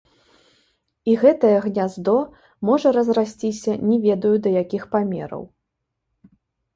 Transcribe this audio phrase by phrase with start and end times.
[1.11, 2.15] І гэтае гняздо
[2.69, 5.43] можа разрасціся не ведаю да якіх памераў.